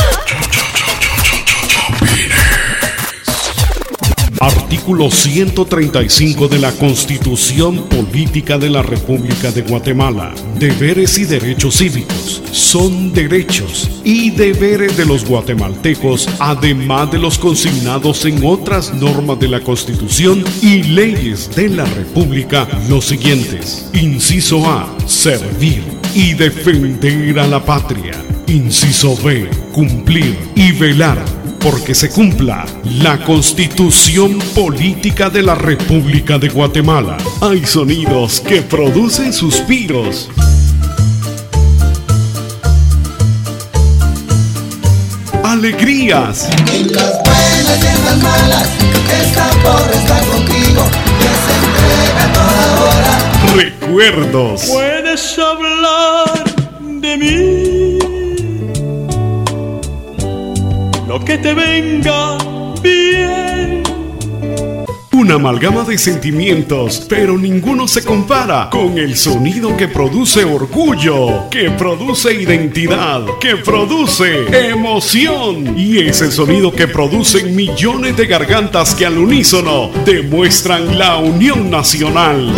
Artículo 4.41 5.11
135 5.11 6.49
de 6.49 6.59
la 6.59 6.71
Constitución 6.73 7.85
Política 7.89 8.59
de 8.59 8.69
la 8.69 8.83
República 8.83 9.51
de 9.51 9.63
Guatemala. 9.63 10.35
Deberes 10.59 11.17
y 11.17 11.25
derechos 11.25 11.79
cívicos 11.79 12.43
son 12.53 13.13
derechos 13.15 13.91
y 14.05 14.31
deberes 14.31 14.97
de 14.97 15.07
los 15.07 15.25
guatemaltecos, 15.25 16.29
además 16.39 17.11
de 17.11 17.19
los 17.19 17.39
consignados 17.39 18.27
en 18.27 18.45
otras 18.45 18.93
normas 18.93 19.41
de 19.41 19.49
la 19.49 19.61
Constitución 19.61 20.45
y 20.61 20.83
leyes 20.83 21.51
de 21.57 21.71
la 21.71 21.87
República, 21.87 22.69
los 22.91 23.07
siguientes. 23.07 23.91
Inciso 23.95 24.67
A. 24.67 24.95
Servir 25.07 25.83
y 26.15 26.35
defender 26.35 27.39
a 27.39 27.47
la 27.47 27.65
patria. 27.65 28.13
Inciso 28.47 29.17
B. 29.25 29.49
Cumplir 29.73 30.37
y 30.55 30.73
velar 30.73 31.36
porque 31.59 31.95
se 31.95 32.09
cumpla 32.09 32.65
la 32.85 33.23
constitución 33.25 34.39
política 34.55 35.31
de 35.31 35.43
la 35.43 35.55
República 35.55 36.39
de 36.39 36.49
Guatemala. 36.49 37.17
Hay 37.41 37.65
sonidos 37.67 38.41
que 38.41 38.63
producen 38.63 39.33
suspiros. 39.33 40.31
Alegrías. 45.45 46.49
En 46.73 46.93
las 46.93 47.13
buenas 47.23 47.79
y 47.83 47.87
en 47.87 48.05
las 48.05 48.23
malas, 48.23 48.69
esta 49.23 49.51
porra 49.63 49.93
está 49.93 50.21
contigo, 50.21 50.83
que 51.21 51.31
se 51.43 51.53
entrega 51.65 52.33
toda 52.33 52.67
hora. 52.83 53.15
Recuerdos. 53.55 54.65
Puedes 54.67 55.39
hablar 55.39 56.45
de 57.01 57.17
mí. 57.17 57.56
Que 61.25 61.39
te 61.39 61.55
venga 61.55 62.37
bien. 62.83 63.83
Una 65.13 65.35
amalgama 65.35 65.83
de 65.83 65.97
sentimientos, 65.97 67.07
pero 67.09 67.39
ninguno 67.39 67.89
se 67.89 68.05
compara 68.05 68.69
con 68.71 68.99
el 68.99 69.17
sonido 69.17 69.77
que 69.77 69.89
produce 69.89 70.45
orgullo, 70.45 71.49
que 71.51 71.71
produce 71.71 72.35
identidad, 72.35 73.23
que 73.41 73.57
produce 73.57 74.69
emoción. 74.69 75.77
Y 75.77 75.99
ese 75.99 76.31
sonido 76.31 76.71
que 76.71 76.87
producen 76.87 77.57
millones 77.57 78.17
de 78.17 78.27
gargantas 78.27 78.95
que 78.95 79.07
al 79.07 79.17
unísono 79.17 79.91
demuestran 80.05 80.99
la 80.99 81.17
unión 81.17 81.71
nacional. 81.71 82.55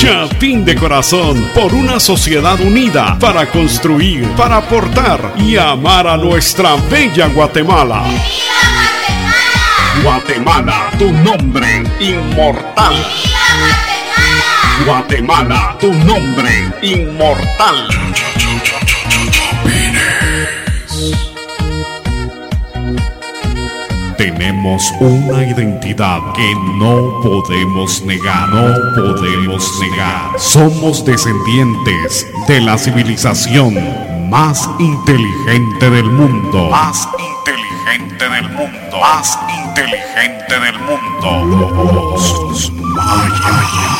Chapín 0.00 0.64
de 0.64 0.76
corazón 0.76 1.50
por 1.54 1.74
una 1.74 2.00
sociedad 2.00 2.58
unida 2.58 3.18
para 3.18 3.44
construir, 3.50 4.26
para 4.30 4.56
aportar 4.56 5.34
y 5.36 5.58
amar 5.58 6.06
a 6.06 6.16
nuestra 6.16 6.74
bella 6.90 7.26
Guatemala. 7.26 8.04
Guatemala, 10.02 10.90
tu 10.98 11.12
nombre 11.12 11.82
inmortal. 12.00 12.94
Guatemala, 14.86 15.76
tu 15.78 15.92
nombre 15.92 16.72
inmortal. 16.80 17.86
Tenemos 24.20 24.92
una 25.00 25.42
identidad 25.46 26.20
que 26.34 26.54
no 26.74 27.22
podemos 27.22 28.02
negar, 28.02 28.50
no 28.50 28.74
podemos 28.94 29.80
negar. 29.80 30.38
Somos 30.38 31.02
descendientes 31.06 32.26
de 32.46 32.60
la 32.60 32.76
civilización 32.76 34.28
más 34.28 34.68
inteligente 34.78 35.88
del 35.88 36.04
mundo. 36.04 36.68
Más 36.68 37.08
inteligente 37.18 38.28
del 38.28 38.50
mundo. 38.50 39.00
Más 39.00 39.38
inteligente 39.66 40.60
del 40.60 40.78
mundo. 40.80 41.46
Los 41.72 42.70
mayas. 42.72 43.90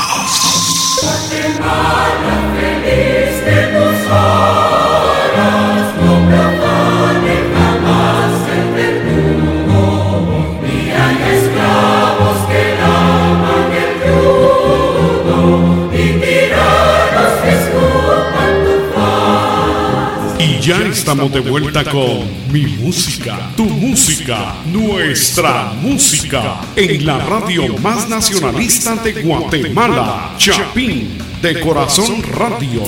Estamos 21.11 21.33
de 21.33 21.41
vuelta 21.41 21.85
con 21.91 22.53
mi 22.53 22.67
música, 22.67 23.51
tu 23.57 23.65
música, 23.65 24.55
nuestra 24.67 25.73
música, 25.73 26.61
en 26.77 27.05
la 27.05 27.19
radio 27.19 27.77
más 27.79 28.09
nacionalista 28.09 28.95
de 28.95 29.21
Guatemala, 29.21 30.37
Chapín 30.39 31.19
de 31.43 31.61
Corazón 31.63 32.23
Radio. 32.23 32.85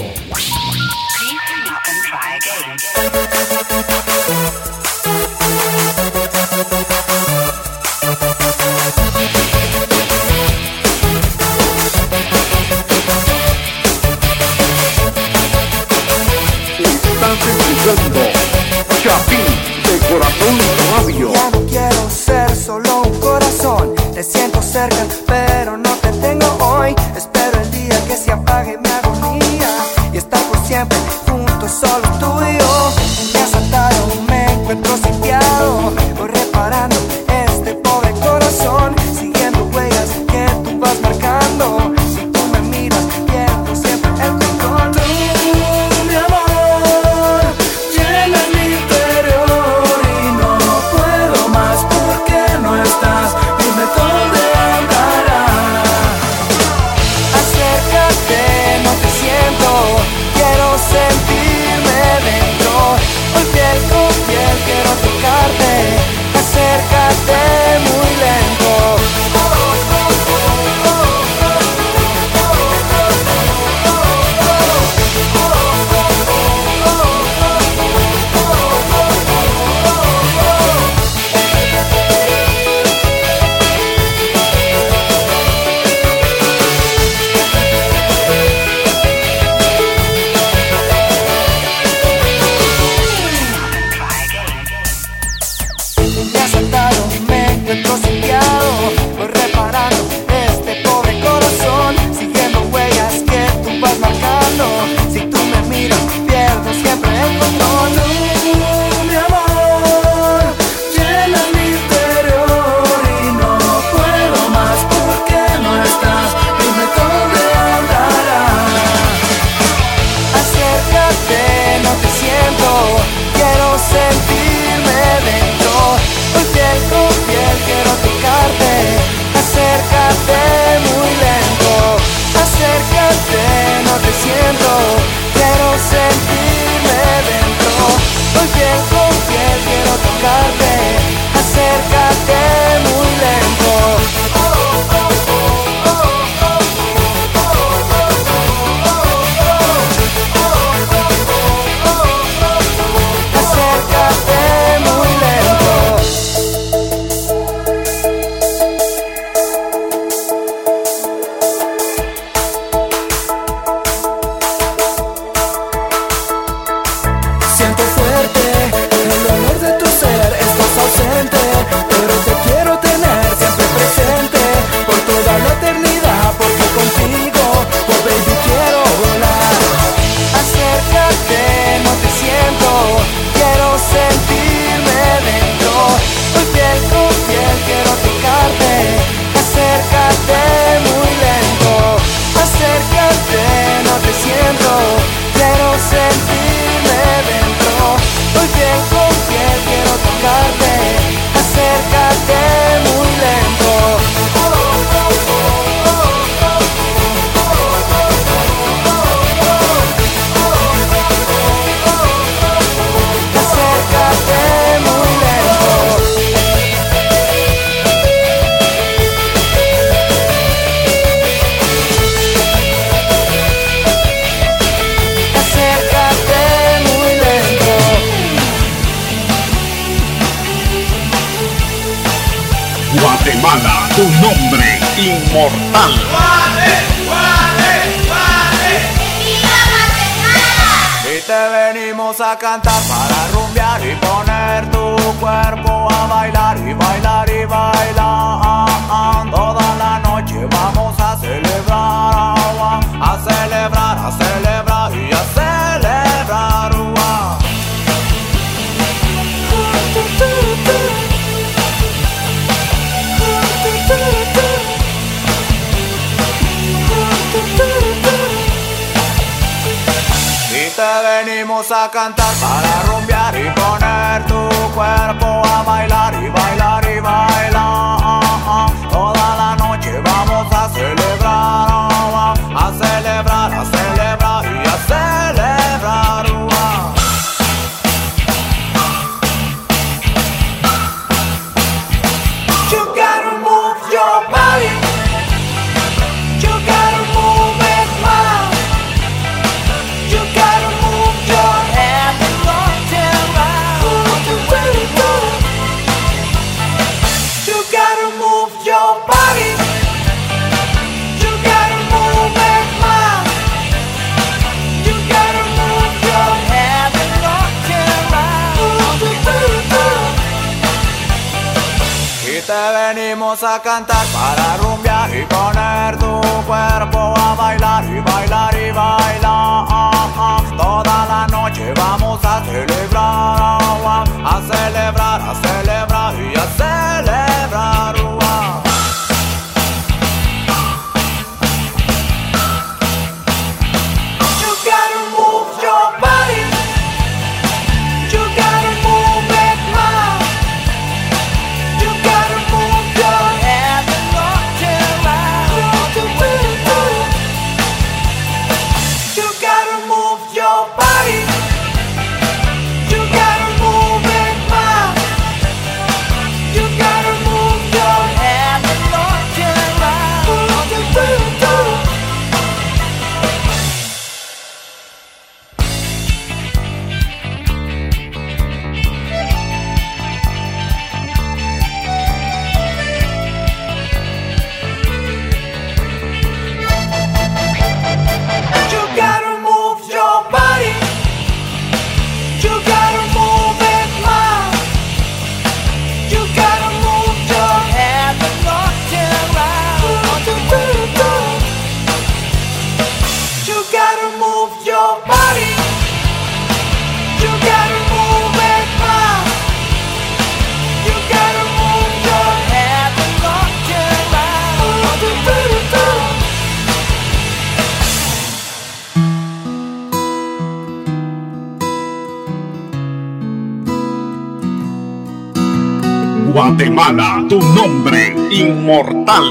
Guatemala, 426.33 427.27
tu 427.29 427.39
nombre 427.39 428.17
inmortal. 428.31 429.25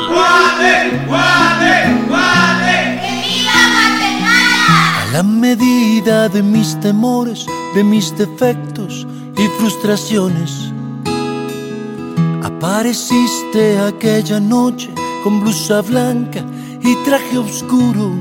A 4.99 5.05
la 5.11 5.23
medida 5.23 6.29
de 6.29 6.43
mis 6.43 6.79
temores, 6.79 7.47
de 7.73 7.83
mis 7.83 8.15
defectos 8.15 9.07
y 9.35 9.47
frustraciones, 9.57 10.71
apareciste 12.43 13.79
aquella 13.79 14.39
noche 14.39 14.91
con 15.23 15.41
blusa 15.41 15.81
blanca 15.81 16.45
y 16.83 16.95
traje 17.03 17.39
oscuro. 17.39 18.11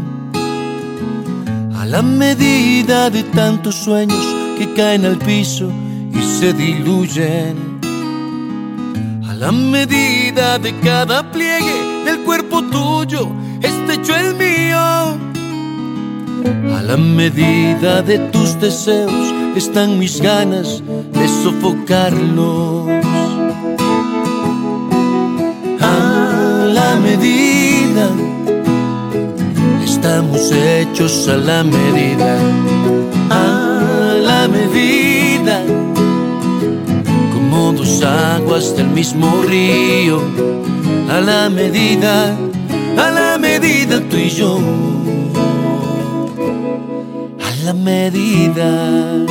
A 1.76 1.84
la 1.84 2.00
medida 2.00 3.10
de 3.10 3.24
tantos 3.24 3.74
sueños 3.74 4.24
que 4.56 4.72
caen 4.72 5.04
al 5.04 5.18
piso 5.18 5.70
y 6.14 6.22
se 6.22 6.54
diluyen. 6.54 7.69
La 9.40 9.52
medida 9.52 10.58
de 10.58 10.78
cada 10.80 11.32
pliegue 11.32 12.04
del 12.04 12.18
cuerpo 12.24 12.62
tuyo, 12.62 13.26
estrecho 13.62 14.14
el 14.14 14.34
mío. 14.34 14.78
A 16.76 16.82
la 16.82 16.98
medida 16.98 18.02
de 18.02 18.18
tus 18.18 18.60
deseos 18.60 19.32
están 19.56 19.98
mis 19.98 20.20
ganas 20.20 20.82
de 20.86 21.26
sofocarlos. 21.42 22.86
A 25.80 26.66
la 26.66 26.96
medida 26.96 28.10
estamos 29.82 30.52
hechos 30.52 31.26
a 31.28 31.38
la 31.38 31.64
medida. 31.64 32.36
A 33.30 34.18
la 34.20 34.48
medida 34.48 35.09
dos 37.72 38.02
aguas 38.02 38.76
del 38.76 38.88
mismo 38.88 39.42
río. 39.42 40.20
A 41.08 41.20
la 41.20 41.50
medida, 41.50 42.36
a 42.96 43.10
la 43.10 43.38
medida 43.38 44.00
tú 44.08 44.16
y 44.16 44.30
yo 44.30 44.58
a 47.38 47.64
la 47.64 47.74
medida 47.74 49.26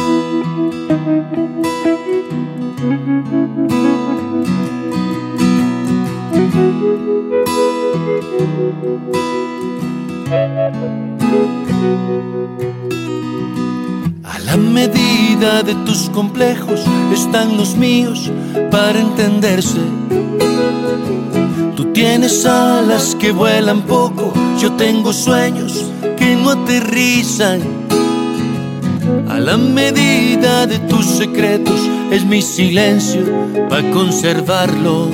la 14.50 14.58
medida 14.58 15.62
de 15.62 15.76
tus 15.86 16.10
complejos 16.10 16.80
están 17.14 17.56
los 17.56 17.76
míos 17.76 18.32
para 18.72 19.00
entenderse. 19.00 19.78
Tú 21.76 21.94
tienes 21.94 22.48
alas 22.48 23.16
que 23.20 23.32
vuelan 23.32 23.84
poco, 23.84 24.34
yo 24.60 24.72
tengo 24.72 25.14
sueños 25.14 25.86
que 26.18 26.36
no 26.36 26.50
aterrizan. 26.50 27.62
A 29.30 29.40
la 29.40 29.56
medida 29.56 30.66
de 30.66 30.80
tus 30.80 31.06
secretos 31.06 31.80
es 32.10 32.26
mi 32.26 32.42
silencio 32.42 33.22
para 33.70 33.88
conservarlos. 33.92 35.14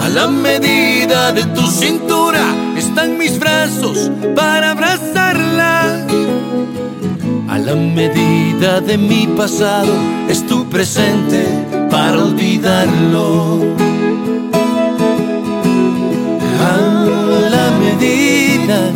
A 0.00 0.08
la 0.08 0.26
medida 0.26 1.32
de 1.32 1.44
tu 1.44 1.66
cintura 1.66 2.46
están 2.78 3.18
mis 3.18 3.38
brazos 3.38 4.10
para 4.34 4.70
abrazarla. 4.70 5.97
La 7.68 7.74
medida 7.74 8.80
de 8.80 8.96
mi 8.96 9.26
pasado 9.26 9.92
es 10.26 10.46
tu 10.46 10.66
presente 10.70 11.44
para 11.90 12.16
olvidarlo. 12.16 13.58
A 16.70 16.76
la 17.50 17.70
medida, 17.78 18.90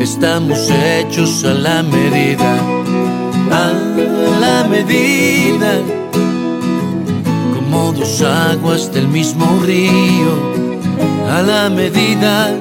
estamos 0.00 0.70
hechos 0.70 1.44
a 1.44 1.54
la 1.54 1.82
medida. 1.82 2.54
A 3.50 3.72
la 4.38 4.68
medida, 4.68 5.72
como 7.56 7.92
dos 7.92 8.22
aguas 8.22 8.92
del 8.92 9.08
mismo 9.08 9.46
río. 9.64 10.32
A 11.28 11.42
la 11.42 11.70
medida, 11.70 12.54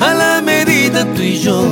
a 0.00 0.12
la 0.12 0.42
medida 0.42 1.06
tú 1.14 1.22
y 1.22 1.38
yo 1.38 1.64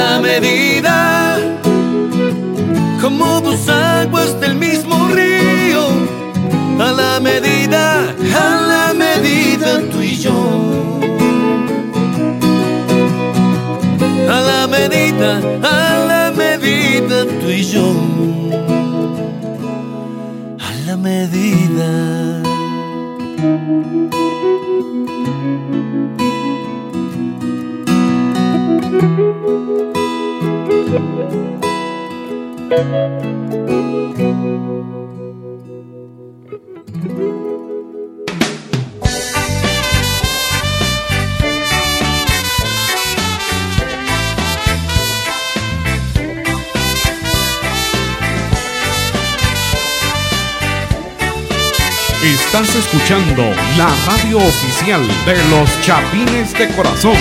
la 0.00 0.18
medida, 0.18 1.38
como 3.02 3.40
dos 3.40 3.68
aguas 3.68 4.30
del 4.40 4.54
mismo 4.54 4.96
río, 5.08 5.82
a 6.86 6.90
la 7.00 7.20
medida, 7.20 7.84
a 8.44 8.48
la 8.72 8.86
medida 9.04 9.68
tú 9.90 9.98
y 10.00 10.14
yo. 10.24 10.38
A 14.36 14.38
la 14.50 14.62
medida, 14.76 15.30
a 15.78 15.80
la 16.10 16.24
medida 16.42 17.16
tú 17.40 17.48
y 17.60 17.62
yo. 17.74 17.88
A 20.68 20.70
la 20.86 20.96
medida. 20.96 21.90
Estás 32.70 32.86
escuchando 52.76 53.42
la 53.76 53.88
radio 54.06 54.38
oficial 54.38 55.04
de 55.26 55.44
los 55.48 55.80
Chapines 55.82 56.52
de 56.52 56.68
Corazón. 56.76 57.16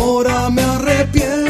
ahora 0.00 0.50
me 0.50 0.62
arrepiento. 0.62 1.49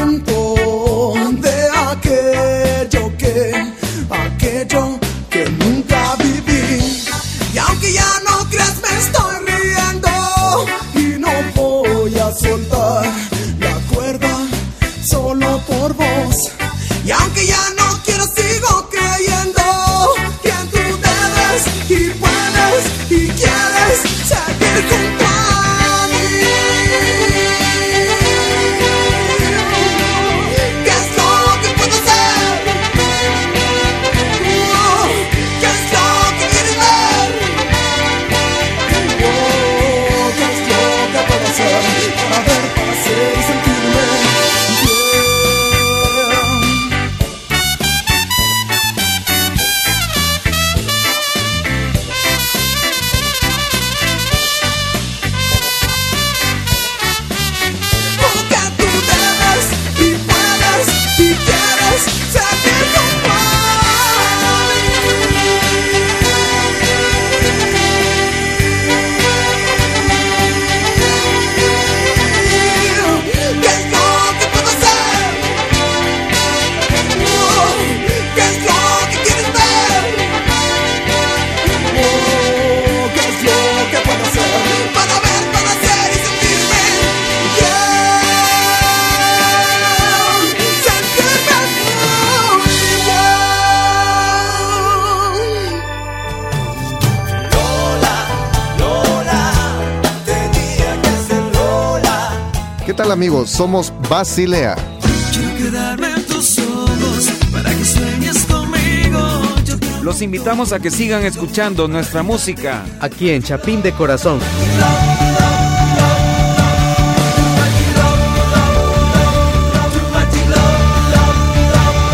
Sueñes 107.83 108.45
conmigo. 108.45 109.41
Yo 109.65 109.75
Los 110.01 110.21
invitamos 110.21 110.71
a 110.71 110.79
que 110.79 110.89
sigan 110.89 111.25
escuchando 111.25 111.87
nuestra 111.89 112.23
música. 112.23 112.85
Aquí 113.01 113.29
en 113.29 113.43
Chapín 113.43 113.81
de 113.81 113.91
Corazón. 113.91 114.39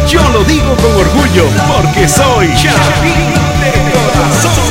Yo 0.09 0.21
lo 0.31 0.43
digo 0.45 0.75
con 0.75 0.95
orgullo 0.95 1.45
porque 1.67 2.09
soy 2.09 2.47
Chapín 2.55 3.13
de 3.61 3.91
corazón. 3.93 4.66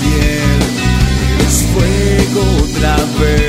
Piel, 0.00 1.46
es 1.46 1.64
fuego 1.72 2.64
otra 2.64 2.96
vez. 3.20 3.41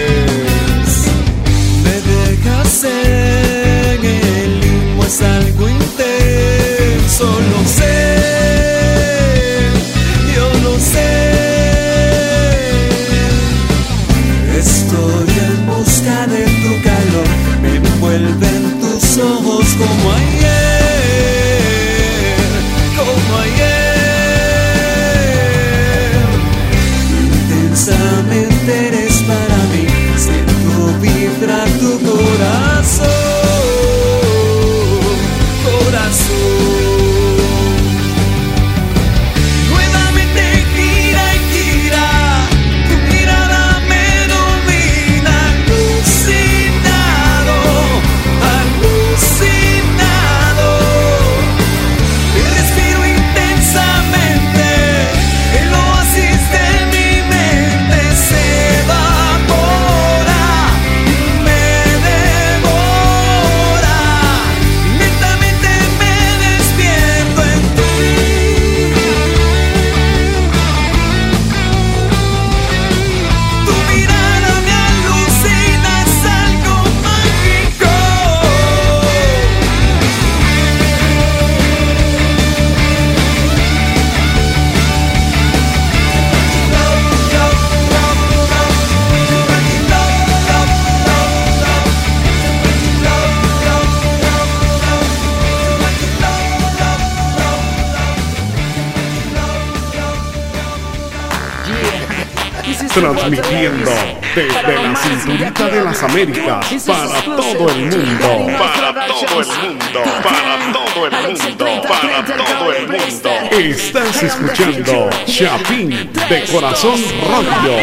Desde 104.36 104.84
la 104.84 104.96
cinturita 104.96 105.68
de 105.68 105.84
las 105.84 106.04
Américas 106.04 106.66
para 106.86 107.22
todo 107.22 107.70
el 107.70 107.86
mundo. 107.86 108.58
Para 108.58 109.06
todo 109.08 109.42
el 109.42 109.48
mundo. 109.48 110.04
Para 110.24 110.74
todo 110.74 111.06
el 111.06 111.12
mundo. 111.12 111.66
Para 111.88 112.26
todo 112.26 112.74
el 112.74 112.88
mundo. 112.88 113.30
Estás 113.52 114.24
escuchando 114.24 115.10
Chapín 115.26 115.90
de 116.30 116.46
Corazón 116.52 117.00
Radio. 117.30 117.78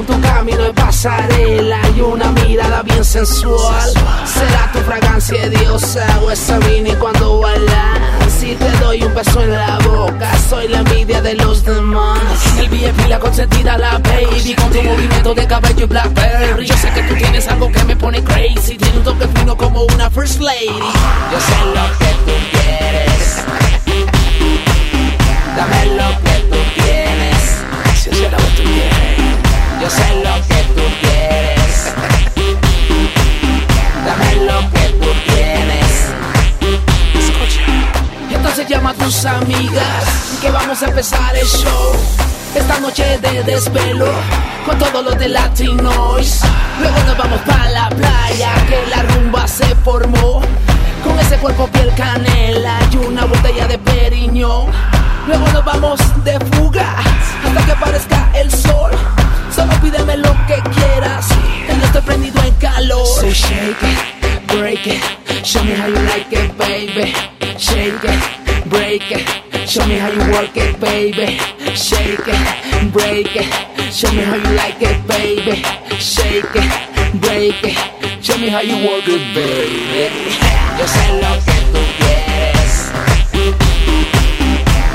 Con 0.00 0.06
tu 0.06 0.20
camino 0.22 0.62
de 0.62 0.72
pasarela 0.72 1.80
y 1.94 2.00
una 2.00 2.30
mirada 2.32 2.82
bien 2.82 3.04
sensual. 3.04 3.92
Será 4.24 4.70
tu 4.72 4.78
fragancia 4.80 5.48
diosa 5.48 6.06
o 6.22 6.30
esa 6.30 6.58
mini 6.60 6.92
cuando 6.94 7.40
bailas. 7.40 7.98
Si 8.38 8.54
te 8.54 8.70
doy 8.78 9.02
un 9.02 9.14
beso 9.14 9.42
en 9.42 9.52
la 9.52 9.78
boca, 9.80 10.30
soy 10.48 10.68
la 10.68 10.78
envidia 10.78 11.20
de 11.20 11.34
los 11.34 11.64
demás. 11.64 12.20
El 12.58 12.68
VIP, 12.68 13.08
la 13.08 13.18
consentida, 13.18 13.76
la 13.76 13.98
baby, 13.98 14.54
con 14.54 14.70
tu 14.70 14.82
movimiento 14.82 15.34
de 15.34 15.46
cabello 15.46 15.84
y 15.84 15.88
blackberry. 15.88 16.66
Yo 16.66 16.76
sé 16.76 16.90
que 16.92 17.02
tú 17.02 17.14
tienes 17.14 17.46
algo 17.48 17.70
que 17.70 17.84
me 17.84 17.96
pone 17.96 18.22
crazy, 18.24 18.78
tiene 18.78 18.98
un 18.98 19.04
toque 19.04 19.28
fino 19.28 19.56
como 19.56 19.82
una 19.84 20.08
first 20.10 20.40
lady. 20.40 20.66
Yo 21.30 21.40
sé 21.40 21.56
lo 21.74 21.98
que 21.98 22.12
tú 22.24 22.32
quieres. 22.52 23.44
Dame 25.56 25.86
lo 25.96 26.08
que 26.22 26.38
tú 26.48 26.82
tienes. 26.82 27.56
Si 28.02 28.08
es 28.08 28.20
lo 28.20 28.28
que 28.30 28.36
tú 28.56 28.62
quieres. 28.62 29.19
Yo 29.80 29.88
sé 29.88 30.14
lo 30.16 30.34
que 30.46 30.62
tú 30.74 30.82
quieres. 31.00 31.94
Dame 34.04 34.36
lo 34.44 34.70
que 34.72 34.88
tú 35.00 35.08
tienes. 35.26 36.12
Entonces 38.30 38.68
llama 38.68 38.90
a 38.90 38.94
tus 38.94 39.24
amigas 39.24 40.04
que 40.42 40.50
vamos 40.50 40.82
a 40.82 40.86
empezar 40.86 41.34
el 41.34 41.46
show. 41.46 41.96
Esta 42.54 42.78
noche 42.80 43.18
de 43.18 43.42
desvelo 43.44 44.12
con 44.66 44.78
todos 44.78 45.02
los 45.02 45.18
de 45.18 45.28
Latinois. 45.28 46.40
Luego 46.80 46.98
nos 47.06 47.16
vamos 47.16 47.40
para 47.40 47.70
la 47.70 47.88
playa 47.88 48.52
que 48.68 48.86
la 48.90 49.02
rumba 49.02 49.48
se 49.48 49.74
formó. 49.76 50.42
Con 51.02 51.18
ese 51.20 51.38
cuerpo 51.38 51.66
piel 51.68 51.90
canela 51.94 52.78
y 52.92 52.96
una 52.96 53.24
botella 53.24 53.66
de 53.66 53.78
periñón. 53.78 54.66
Luego 55.26 55.48
nos 55.52 55.64
vamos 55.64 56.00
de 56.24 56.38
fuga 56.52 56.96
hasta 57.46 57.64
que 57.64 57.72
aparezca 57.72 58.30
el 58.34 58.50
sol. 58.50 58.90
Pídeme 60.10 60.16
lo 60.16 60.46
que 60.46 60.60
quieras. 60.70 61.26
Estoy 61.82 62.02
prendido 62.02 62.42
en 62.42 62.54
calor. 62.54 63.06
So 63.06 63.30
shake 63.30 63.82
it, 63.82 64.46
break 64.46 64.86
it. 64.86 65.00
Show 65.44 65.62
me 65.64 65.74
how 65.74 65.88
you 65.88 65.94
like 66.06 66.32
it, 66.32 66.56
baby. 66.58 67.12
Shake 67.56 68.04
it, 68.04 68.68
break 68.68 69.10
it. 69.10 69.68
Show 69.68 69.86
me 69.86 69.98
how 69.98 70.08
you 70.10 70.32
work 70.32 70.56
it, 70.56 70.78
baby. 70.80 71.38
Shake 71.74 72.26
it, 72.26 72.92
break 72.92 73.34
it. 73.36 73.46
Show 73.92 74.10
me 74.12 74.22
how 74.22 74.36
you 74.36 74.56
like 74.56 74.80
it, 74.82 75.06
baby. 75.06 75.62
Shake 75.98 76.44
it, 76.54 77.20
break 77.20 77.62
it. 77.64 77.78
Show 78.22 78.38
me 78.38 78.48
how 78.48 78.60
you 78.60 78.76
work 78.86 79.06
it, 79.06 79.22
baby. 79.34 80.10
Yo 80.78 80.86
sé 80.86 81.20
lo 81.20 81.34
que 81.44 81.56
tú 81.72 81.80
quieres. 81.98 82.92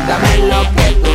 Dame 0.07 0.37
lo 0.47 0.61
que 0.75 0.91
tú 1.03 1.14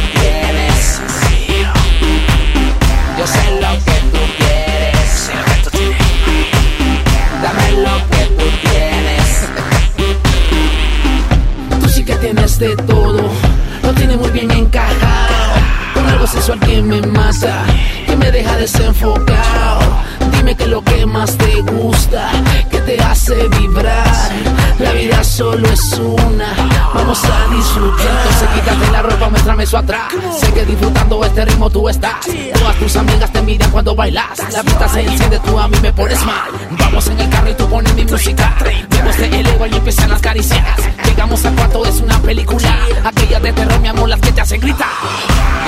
eso 29.71 30.65
disfrutando 30.67 31.25
este 31.25 31.45
ritmo 31.45 31.71
tú 31.71 31.89
estás. 31.89 32.27
Todas 32.55 32.77
tus 32.77 32.97
amigas 32.97 33.33
te 33.33 33.39
envidian 33.39 33.71
cuando 33.71 33.95
bailas. 33.95 34.37
La 34.53 34.65
pista 34.65 34.89
se 34.89 35.03
enciende, 35.03 35.39
tú 35.39 35.57
a 35.57 35.69
mí 35.69 35.79
me 35.81 35.93
pones 35.93 36.25
mal. 36.27 36.51
Vamos 36.73 37.07
en 37.07 37.21
el 37.21 37.31
carro 37.31 37.51
y 37.51 37.55
tú 37.55 37.69
pones 37.69 37.95
mi 37.95 38.05
música. 38.05 38.57
Vemos 38.91 39.17
te 39.17 39.27
elevo 39.27 39.67
y 39.67 39.75
empiezan 39.75 40.11
las 40.11 40.21
caricias. 40.21 40.65
Llegamos 41.05 41.45
al 41.45 41.55
cuarto, 41.55 41.87
es 41.87 42.01
una 42.01 42.21
película. 42.21 42.79
Aquellas 43.05 43.43
de 43.43 43.53
terror, 43.53 43.79
mi 43.79 43.89
amor, 43.89 44.09
las 44.09 44.21
que 44.21 44.33
te 44.33 44.41
hacen 44.41 44.61
gritar. 44.61 44.89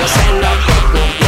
Yo 0.01 0.07
sé 0.07 0.33
lo 0.33 0.49
que 0.65 1.17
tú 1.19 1.22